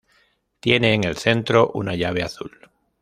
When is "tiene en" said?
0.59-1.03